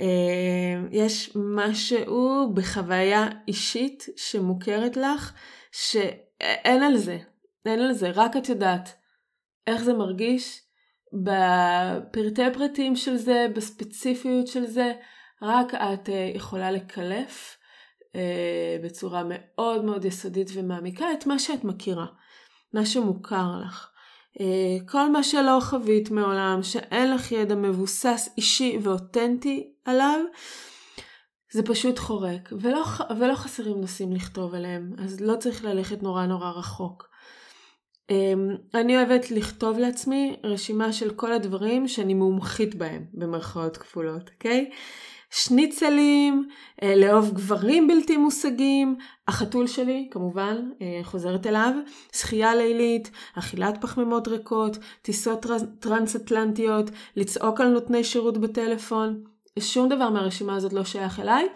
אה, 0.00 0.88
יש 0.90 1.36
משהו 1.36 2.52
בחוויה 2.54 3.28
אישית 3.48 4.06
שמוכרת 4.16 4.96
לך, 4.96 5.32
שאין 5.72 6.82
על 6.82 6.96
זה, 6.96 7.18
אין 7.66 7.80
על 7.80 7.92
זה, 7.92 8.10
רק 8.10 8.36
את 8.36 8.48
יודעת 8.48 8.94
איך 9.66 9.82
זה 9.82 9.92
מרגיש, 9.92 10.62
בפרטי 11.12 12.42
פרטים 12.52 12.96
של 12.96 13.16
זה, 13.16 13.46
בספציפיות 13.54 14.46
של 14.46 14.66
זה, 14.66 14.92
רק 15.42 15.74
את 15.74 16.08
אה, 16.08 16.32
יכולה 16.34 16.70
לקלף 16.70 17.56
אה, 18.16 18.76
בצורה 18.84 19.22
מאוד 19.28 19.84
מאוד 19.84 20.04
יסודית 20.04 20.50
ומעמיקה 20.54 21.12
את 21.12 21.26
מה 21.26 21.38
שאת 21.38 21.64
מכירה, 21.64 22.06
מה 22.72 22.86
שמוכר 22.86 23.46
לך. 23.66 23.90
אה, 24.40 24.86
כל 24.88 25.10
מה 25.10 25.22
שלא 25.22 25.58
חווית 25.60 26.10
מעולם, 26.10 26.62
שאין 26.62 27.14
לך 27.14 27.32
ידע 27.32 27.54
מבוסס 27.54 28.28
אישי 28.36 28.78
ואותנטי 28.82 29.72
עליו, 29.84 30.20
זה 31.52 31.62
פשוט 31.62 31.98
חורק, 31.98 32.52
ולא, 32.60 32.84
ולא 33.18 33.34
חסרים 33.34 33.80
נושאים 33.80 34.12
לכתוב 34.12 34.54
עליהם, 34.54 34.92
אז 34.98 35.20
לא 35.20 35.36
צריך 35.36 35.64
ללכת 35.64 36.02
נורא 36.02 36.26
נורא 36.26 36.50
רחוק. 36.50 37.08
אמ, 38.10 38.56
אני 38.74 38.96
אוהבת 38.96 39.30
לכתוב 39.30 39.78
לעצמי 39.78 40.36
רשימה 40.44 40.92
של 40.92 41.14
כל 41.14 41.32
הדברים 41.32 41.88
שאני 41.88 42.14
מומחית 42.14 42.74
בהם, 42.74 43.04
במרכאות 43.12 43.76
כפולות, 43.76 44.30
אוקיי? 44.34 44.70
שניצלים, 45.30 46.48
אה, 46.82 46.96
לאהוב 46.96 47.30
גברים 47.34 47.88
בלתי 47.88 48.16
מושגים, 48.16 48.96
החתול 49.28 49.66
שלי 49.66 50.08
כמובן, 50.10 50.70
אה, 50.82 51.00
חוזרת 51.02 51.46
אליו, 51.46 51.72
שחייה 52.12 52.54
לילית, 52.54 53.10
אכילת 53.38 53.78
פחמימות 53.80 54.28
ריקות, 54.28 54.78
טיסות 55.02 55.46
טרנס-אטלנטיות, 55.80 56.90
לצעוק 57.16 57.60
על 57.60 57.68
נותני 57.68 58.04
שירות 58.04 58.38
בטלפון. 58.38 59.24
שום 59.58 59.88
דבר 59.88 60.10
מהרשימה 60.10 60.56
הזאת 60.56 60.72
לא 60.72 60.84
שייך 60.84 61.20
אליי, 61.20 61.48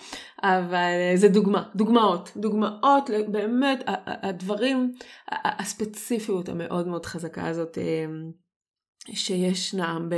אבל 0.42 0.72
אה, 0.72 1.12
זה 1.16 1.28
דוגמה, 1.28 1.62
דוגמאות, 1.76 2.32
דוגמאות, 2.36 3.10
באמת 3.28 3.84
הדברים, 4.06 4.92
הספציפיות 5.44 6.48
המאוד 6.48 6.88
מאוד 6.88 7.06
חזקה 7.06 7.46
הזאת 7.46 7.78
שישנם 9.14 10.08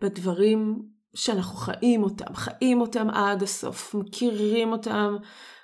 בדברים 0.00 0.82
שאנחנו 1.14 1.56
חיים 1.56 2.02
אותם, 2.02 2.34
חיים 2.34 2.80
אותם 2.80 3.10
עד 3.10 3.42
הסוף, 3.42 3.94
מכירים 3.94 4.72
אותם 4.72 5.16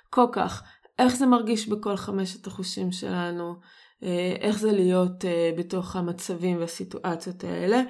כל 0.09 0.25
כך. 0.31 0.63
איך 0.99 1.15
זה 1.15 1.25
מרגיש 1.25 1.67
בכל 1.67 1.95
חמשת 1.95 2.47
החושים 2.47 2.91
שלנו, 2.91 3.55
אה, 4.03 4.35
איך 4.39 4.59
זה 4.59 4.71
להיות 4.71 5.25
אה, 5.25 5.51
בתוך 5.57 5.95
המצבים 5.95 6.59
והסיטואציות 6.59 7.43
האלה. 7.43 7.81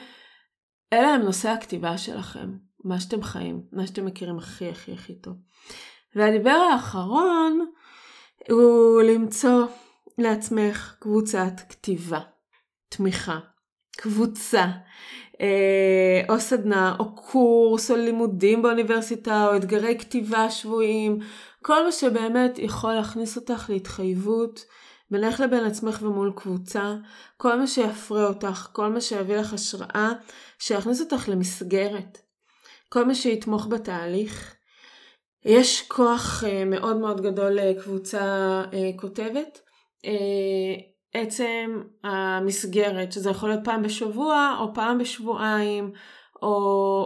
אלה 0.93 1.07
הם 1.07 1.21
נושאי 1.21 1.49
הכתיבה 1.51 1.97
שלכם, 1.97 2.57
מה 2.83 2.99
שאתם 2.99 3.23
חיים, 3.23 3.61
מה 3.71 3.87
שאתם 3.87 4.05
מכירים 4.05 4.37
הכי 4.37 4.69
הכי 4.69 4.93
הכי 4.93 5.15
טוב. 5.15 5.33
והדיבר 6.15 6.67
האחרון 6.71 7.65
הוא 8.49 9.01
למצוא 9.01 9.65
לעצמך 10.17 10.95
קבוצת 10.99 11.53
כתיבה, 11.69 12.19
תמיכה, 12.89 13.39
קבוצה, 13.97 14.65
או 16.29 16.39
סדנה, 16.39 16.95
או 16.99 17.15
קורס, 17.15 17.91
או 17.91 17.95
לימודים 17.95 18.61
באוניברסיטה, 18.61 19.47
או 19.47 19.55
אתגרי 19.55 19.99
כתיבה 19.99 20.49
שבויים, 20.49 21.19
כל 21.61 21.85
מה 21.85 21.91
שבאמת 21.91 22.59
יכול 22.59 22.93
להכניס 22.93 23.35
אותך 23.35 23.69
להתחייבות 23.69 24.65
בינך 25.11 25.39
לבין 25.39 25.63
עצמך 25.63 25.99
ומול 26.01 26.33
קבוצה, 26.35 26.95
כל 27.37 27.59
מה 27.59 27.67
שיפרה 27.67 28.27
אותך, 28.27 28.67
כל 28.71 28.87
מה 28.87 29.01
שיביא 29.01 29.37
לך 29.37 29.53
השראה, 29.53 30.11
שיכניס 30.59 31.01
אותך 31.01 31.29
למסגרת, 31.29 32.17
כל 32.89 33.05
מה 33.05 33.15
שיתמוך 33.15 33.67
בתהליך. 33.67 34.55
יש 35.45 35.81
כוח 35.87 36.43
uh, 36.43 36.65
מאוד 36.65 36.97
מאוד 36.97 37.21
גדול 37.21 37.51
לקבוצה 37.51 38.63
uh, 38.71 39.01
כותבת. 39.01 39.61
עצם 41.17 41.81
המסגרת, 42.03 43.11
שזה 43.11 43.29
יכול 43.29 43.49
להיות 43.49 43.63
פעם 43.63 43.83
בשבוע 43.83 44.57
או 44.59 44.73
פעם 44.73 44.97
בשבועיים 44.97 45.91
או, 46.41 46.47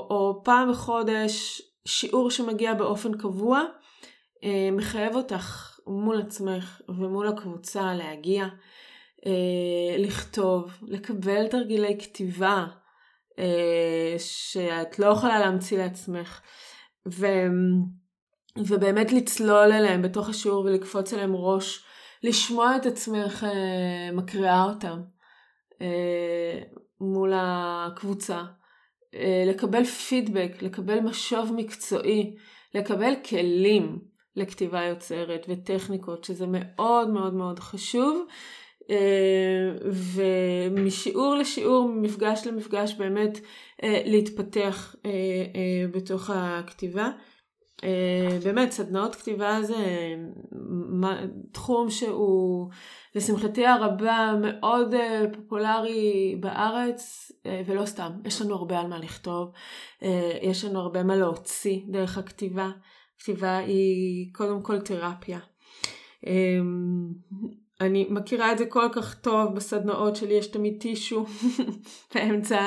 או 0.09 0.41
פעם 0.43 0.71
בחודש, 0.71 1.61
שיעור 1.85 2.31
שמגיע 2.31 2.73
באופן 2.73 3.17
קבוע, 3.17 3.61
אה, 4.43 4.69
מחייב 4.71 5.15
אותך 5.15 5.79
מול 5.87 6.21
עצמך 6.21 6.81
ומול 6.89 7.27
הקבוצה 7.27 7.93
להגיע, 7.93 8.45
אה, 9.25 9.97
לכתוב, 9.97 10.71
לקבל 10.81 11.47
תרגילי 11.47 11.97
כתיבה 11.99 12.65
אה, 13.39 14.15
שאת 14.17 14.99
לא 14.99 15.05
יכולה 15.05 15.39
להמציא 15.39 15.77
לעצמך. 15.77 16.41
ו... 17.07 17.25
ובאמת 18.57 19.11
לצלול 19.11 19.71
אליהם 19.71 20.01
בתוך 20.01 20.29
השיעור 20.29 20.65
ולקפוץ 20.65 21.13
אליהם 21.13 21.35
ראש 21.35 21.85
לשמוע 22.23 22.75
את 22.75 22.85
עצמך 22.85 23.43
אה, 23.43 24.11
מקריאה 24.13 24.63
אותם 24.63 25.01
אה, 25.81 26.61
מול 27.01 27.33
הקבוצה, 27.35 28.43
אה, 29.15 29.43
לקבל 29.47 29.83
פידבק, 29.83 30.51
לקבל 30.61 30.99
משוב 30.99 31.53
מקצועי, 31.55 32.35
לקבל 32.75 33.13
כלים 33.29 33.99
לכתיבה 34.35 34.83
יוצרת 34.83 35.45
וטכניקות, 35.49 36.23
שזה 36.23 36.45
מאוד 36.49 37.09
מאוד 37.09 37.33
מאוד 37.33 37.59
חשוב. 37.59 38.25
ומשיעור 39.83 41.35
לשיעור, 41.35 41.89
ממפגש 41.89 42.47
למפגש, 42.47 42.93
באמת 42.93 43.39
להתפתח 43.83 44.95
בתוך 45.93 46.29
הכתיבה. 46.33 47.09
אה, 47.83 48.37
באמת, 48.43 48.71
סדנאות 48.71 49.15
כתיבה 49.15 49.61
זה 49.61 49.75
תחום 51.51 51.89
שהוא 51.89 52.69
לשמחתי 53.15 53.65
הרבה 53.65 54.31
מאוד 54.41 54.93
אה, 54.93 55.23
פופולרי 55.33 56.35
בארץ, 56.39 57.31
אה, 57.45 57.61
ולא 57.65 57.85
סתם, 57.85 58.11
יש 58.25 58.41
לנו 58.41 58.55
הרבה 58.55 58.79
על 58.79 58.87
מה 58.87 58.97
לכתוב, 58.97 59.51
יש 60.41 60.65
לנו 60.65 60.79
הרבה 60.79 61.03
מה 61.03 61.15
להוציא 61.15 61.79
דרך 61.87 62.17
הכתיבה. 62.17 62.69
כתיבה 63.19 63.57
היא 63.57 64.33
קודם 64.33 64.61
כל 64.61 64.81
תרפיה. 64.81 65.39
אני 67.81 68.07
מכירה 68.09 68.51
את 68.51 68.57
זה 68.57 68.65
כל 68.65 68.87
כך 68.93 69.15
טוב 69.15 69.55
בסדנאות 69.55 70.15
שלי, 70.15 70.33
יש 70.33 70.47
תמיד 70.47 70.77
טישו 70.81 71.25
באמצע 72.15 72.61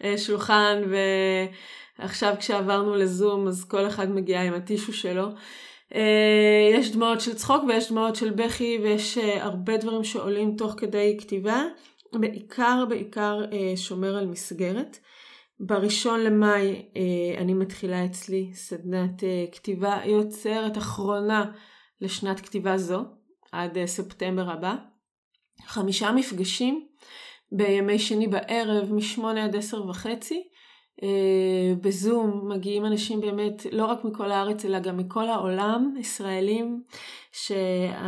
השולחן, 0.00 0.82
ו... 0.90 0.96
עכשיו 1.98 2.34
כשעברנו 2.38 2.94
לזום 2.94 3.48
אז 3.48 3.64
כל 3.64 3.86
אחד 3.86 4.10
מגיע 4.10 4.42
עם 4.42 4.54
הטישו 4.54 4.92
שלו. 4.92 5.28
אה, 5.94 6.70
יש 6.72 6.90
דמעות 6.90 7.20
של 7.20 7.34
צחוק 7.34 7.64
ויש 7.68 7.90
דמעות 7.92 8.16
של 8.16 8.30
בכי 8.30 8.78
ויש 8.82 9.18
אה, 9.18 9.44
הרבה 9.44 9.76
דברים 9.76 10.04
שעולים 10.04 10.56
תוך 10.56 10.74
כדי 10.76 11.16
כתיבה. 11.20 11.62
בעיקר 12.12 12.84
בעיקר 12.88 13.44
אה, 13.52 13.76
שומר 13.76 14.16
על 14.16 14.26
מסגרת. 14.26 14.98
בראשון 15.60 16.20
למאי 16.20 16.82
אני 17.38 17.54
מתחילה 17.54 18.04
אצלי 18.04 18.50
סדנת 18.54 19.22
כתיבה 19.52 20.00
יוצרת 20.04 20.78
אחרונה 20.78 21.44
לשנת 22.00 22.40
כתיבה 22.40 22.78
זו, 22.78 23.04
עד 23.52 23.84
ספטמבר 23.86 24.50
הבא. 24.50 24.74
חמישה 25.66 26.12
מפגשים 26.12 26.86
בימי 27.52 27.98
שני 27.98 28.26
בערב 28.28 28.92
משמונה 28.92 29.44
עד 29.44 29.56
עשר 29.56 29.86
וחצי. 29.88 30.48
אה, 31.02 31.74
בזום 31.80 32.48
מגיעים 32.48 32.86
אנשים 32.86 33.20
באמת 33.20 33.66
לא 33.72 33.84
רק 33.84 34.04
מכל 34.04 34.30
הארץ 34.32 34.64
אלא 34.64 34.78
גם 34.78 34.96
מכל 34.96 35.28
העולם, 35.28 35.94
ישראלים, 35.98 36.82
שהזום 37.32 38.04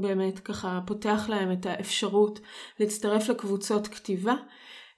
באמת 0.00 0.38
ככה 0.38 0.80
פותח 0.86 1.26
להם 1.28 1.52
את 1.52 1.66
האפשרות 1.66 2.40
להצטרף 2.80 3.28
לקבוצות 3.28 3.88
כתיבה. 3.88 4.34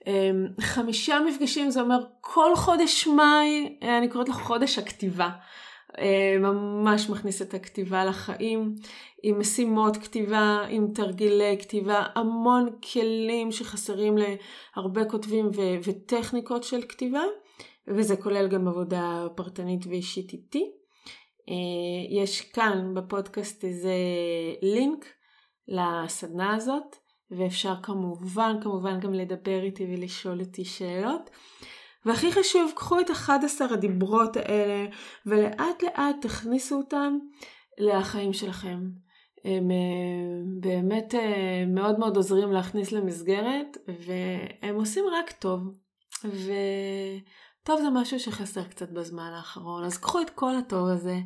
אה, 0.06 0.30
חמישה 0.60 1.18
מפגשים 1.28 1.70
זה 1.70 1.80
אומר 1.80 1.98
כל 2.20 2.56
חודש 2.56 3.06
מאי, 3.06 3.78
אה, 3.82 3.98
אני 3.98 4.08
קוראת 4.08 4.28
לו 4.28 4.34
חודש 4.34 4.78
הכתיבה. 4.78 5.28
אה, 5.98 6.36
ממש 6.38 7.10
מכניס 7.10 7.42
את 7.42 7.54
הכתיבה 7.54 8.04
לחיים, 8.04 8.74
עם 9.22 9.38
משימות 9.38 9.96
כתיבה, 9.96 10.64
עם 10.70 10.86
תרגילי 10.94 11.56
כתיבה, 11.60 12.04
המון 12.14 12.68
כלים 12.92 13.52
שחסרים 13.52 14.14
להרבה 14.18 15.04
כותבים 15.04 15.46
ו- 15.46 15.88
וטכניקות 15.88 16.64
של 16.64 16.82
כתיבה, 16.88 17.22
וזה 17.88 18.16
כולל 18.16 18.48
גם 18.48 18.68
עבודה 18.68 19.26
פרטנית 19.34 19.86
ואישית 19.86 20.32
איתי. 20.32 20.70
אה, 21.48 22.22
יש 22.22 22.40
כאן 22.40 22.94
בפודקאסט 22.94 23.64
איזה 23.64 23.94
לינק 24.62 25.04
לסדנה 25.68 26.54
הזאת, 26.54 26.96
ואפשר 27.30 27.74
כמובן 27.82 28.56
כמובן 28.62 29.00
גם 29.00 29.14
לדבר 29.14 29.62
איתי 29.62 29.84
ולשאול 29.84 30.40
אותי 30.40 30.64
שאלות. 30.64 31.30
והכי 32.06 32.32
חשוב, 32.32 32.72
קחו 32.76 33.00
את 33.00 33.10
11 33.10 33.68
הדיברות 33.70 34.36
האלה 34.36 34.86
ולאט 35.26 35.82
לאט 35.82 36.16
תכניסו 36.20 36.76
אותם 36.76 37.18
לחיים 37.78 38.32
שלכם. 38.32 38.80
הם 39.44 39.68
באמת 40.60 41.14
מאוד 41.66 41.98
מאוד 41.98 42.16
עוזרים 42.16 42.52
להכניס 42.52 42.92
למסגרת, 42.92 43.76
והם 43.88 44.74
עושים 44.74 45.04
רק 45.12 45.32
טוב. 45.32 45.60
וטוב 46.24 47.80
זה 47.80 47.90
משהו 47.92 48.20
שחסר 48.20 48.64
קצת 48.64 48.90
בזמן 48.90 49.32
האחרון, 49.36 49.84
אז 49.84 49.98
קחו 49.98 50.20
את 50.20 50.30
כל 50.30 50.56
הטוב 50.56 50.88
הזה, 50.88 51.18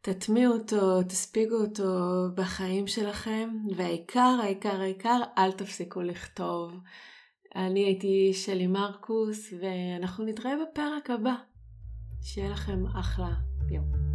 תטמיעו 0.00 0.52
אותו, 0.52 1.02
תספיגו 1.02 1.56
אותו 1.56 1.90
בחיים 2.34 2.86
שלכם, 2.86 3.50
והעיקר, 3.76 4.38
העיקר, 4.42 4.80
העיקר, 4.80 5.20
אל 5.38 5.52
תפסיקו 5.52 6.02
לכתוב. 6.02 6.72
אני 7.56 7.84
הייתי 7.84 8.32
שלי 8.34 8.66
מרקוס, 8.66 9.52
ואנחנו 9.60 10.24
נתראה 10.24 10.52
בפרק 10.62 11.10
הבא. 11.10 11.34
שיהיה 12.22 12.50
לכם 12.50 12.86
אחלה 12.86 13.34
יום. 13.70 14.05